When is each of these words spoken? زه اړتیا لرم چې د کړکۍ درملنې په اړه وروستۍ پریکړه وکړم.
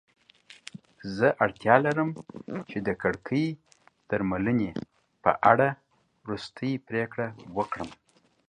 زه 1.15 1.27
اړتیا 1.43 1.75
لرم 1.85 2.09
چې 2.69 2.77
د 2.87 2.89
کړکۍ 3.01 3.45
درملنې 4.09 4.69
په 5.23 5.31
اړه 5.51 5.67
وروستۍ 6.23 6.71
پریکړه 6.87 7.27
وکړم. 7.57 7.89